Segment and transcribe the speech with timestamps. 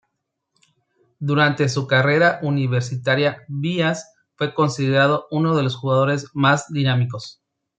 [1.19, 7.43] Durante su carrera universitaria Bias fue considerado uno de los jugadores más dinámicos.